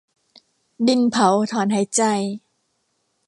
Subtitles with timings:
[0.87, 2.01] ดินเผาถอนหายใจ